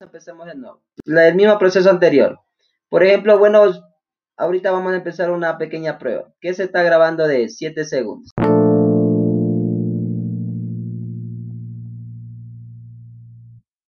empecemos 0.00 0.46
de 0.46 0.54
nuevo. 0.54 0.82
el 1.04 1.34
mismo 1.34 1.58
proceso 1.58 1.90
anterior. 1.90 2.38
Por 2.88 3.04
ejemplo, 3.04 3.38
bueno, 3.38 3.64
ahorita 4.36 4.70
vamos 4.70 4.92
a 4.92 4.96
empezar 4.96 5.30
una 5.30 5.58
pequeña 5.58 5.98
prueba 5.98 6.32
que 6.40 6.54
se 6.54 6.64
está 6.64 6.82
grabando 6.82 7.26
de 7.26 7.48
7 7.48 7.84
segundos. 7.84 8.30